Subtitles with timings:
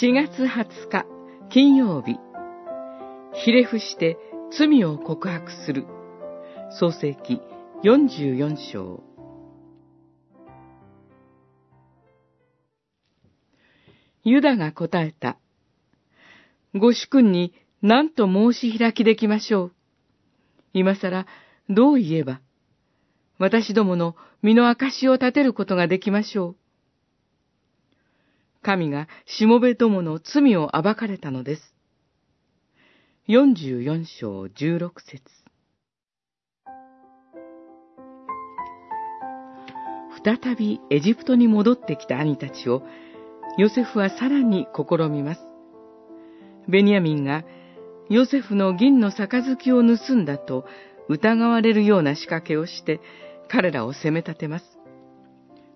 [0.00, 1.06] 4月20日
[1.50, 2.20] 金曜日、
[3.34, 4.16] ひれ伏して
[4.56, 5.86] 罪を告白する。
[6.78, 7.40] 創世記
[7.82, 9.02] 44章。
[14.22, 15.36] ユダが答えた。
[16.76, 19.72] ご主君に何と申し開きできましょう。
[20.74, 21.26] 今更
[21.68, 22.40] どう言えば、
[23.40, 26.67] 私どもの身の証を立てることができましょう。
[28.68, 31.74] 神がしもべどもの罪を暴かれたのです。
[33.26, 35.22] 44章16節
[40.22, 42.82] 再びエジプトに戻ってきた兄たちを、
[43.56, 45.40] ヨセフはさらに試みます。
[46.68, 47.44] ベニヤミンが
[48.10, 50.66] ヨセフの銀の杯を盗んだと
[51.08, 53.00] 疑われるような仕掛けをして
[53.48, 54.66] 彼らを責め立てます。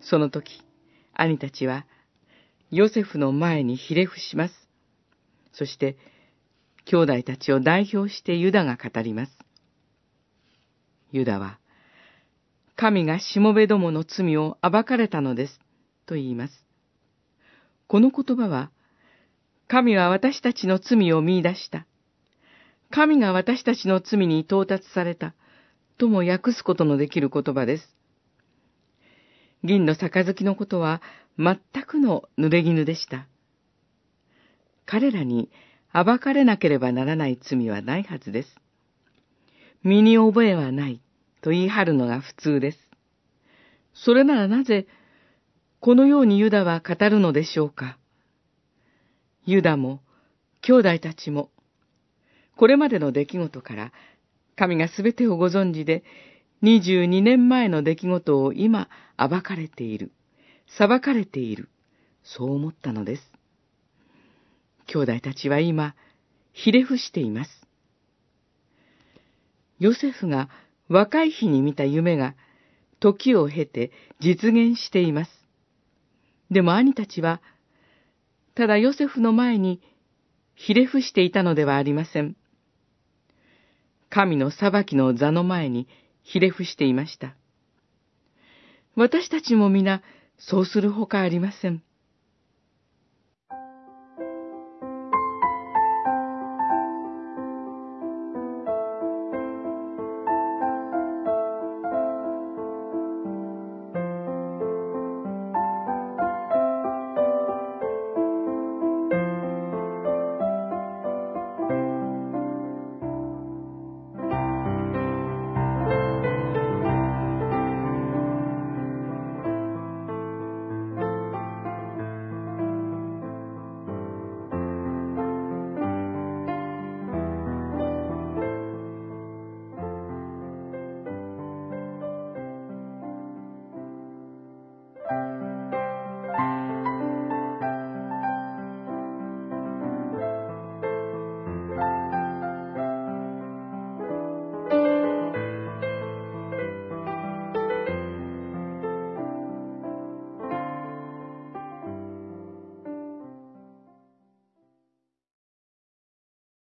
[0.00, 0.62] その時、
[1.12, 1.84] 兄たちは
[2.70, 4.54] ヨセフの前にひれ伏します。
[5.52, 5.96] そして、
[6.84, 9.32] 兄弟たちを代表してユダが語ります。
[11.10, 11.58] ユダは、
[12.76, 15.60] 神がしもべどもの罪を暴かれたのです、
[16.06, 16.64] と言います。
[17.86, 18.70] この言葉は、
[19.66, 21.86] 神は私たちの罪を見出した。
[22.90, 25.34] 神が私たちの罪に到達された、
[25.98, 27.94] とも訳すことのできる言葉です。
[29.64, 31.02] 銀の杯のことは
[31.38, 33.26] 全くの濡れ衣でした。
[34.86, 35.50] 彼らに
[35.92, 38.56] 暴かれなければならない罪はないはずです。
[39.84, 41.00] 身に覚えはない
[41.40, 42.78] と言い張るのが普通です。
[43.94, 44.86] それならなぜ、
[45.80, 47.98] このようにユダは語るのでしょうか。
[49.46, 50.00] ユダも、
[50.60, 51.50] 兄弟たちも、
[52.56, 53.92] これまでの出来事から、
[54.56, 56.02] 神がすべてをご存知で、
[56.62, 60.10] 22年前の出来事を今暴かれている、
[60.76, 61.68] 裁かれている、
[62.22, 63.22] そう思ったのです。
[64.86, 65.94] 兄弟たちは今、
[66.52, 67.50] ひれ伏しています。
[69.78, 70.48] ヨセフが
[70.88, 72.34] 若い日に見た夢が、
[73.00, 75.30] 時を経て実現しています。
[76.50, 77.40] でも兄たちは、
[78.54, 79.80] ただヨセフの前に
[80.56, 82.36] ひれ伏していたのではありません。
[84.10, 85.86] 神の裁きの座の前に
[86.22, 87.36] ひれ伏していました。
[88.96, 90.02] 私たちも皆、
[90.38, 91.82] そうするほかありません。